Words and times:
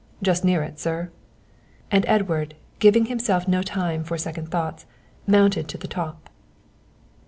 "Just 0.23 0.43
near 0.43 0.63
it, 0.63 0.79
sir." 0.79 1.11
And 1.91 2.05
Edward, 2.07 2.55
giving 2.79 3.05
himself 3.05 3.47
no 3.47 3.61
time 3.61 4.03
for 4.03 4.17
second 4.17 4.49
thoughts, 4.49 4.87
mounted 5.27 5.67
to 5.67 5.77
the 5.77 5.87
top. 5.87 6.27